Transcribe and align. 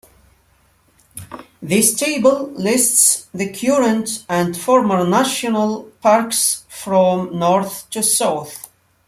This 1.61 1.93
table 1.93 2.47
lists 2.55 3.27
the 3.35 3.53
current 3.53 4.25
and 4.27 4.57
former 4.57 5.05
national 5.05 5.83
parks 6.01 6.63
from 6.69 7.37
north 7.37 7.87
to 7.91 8.01
south. 8.01 8.67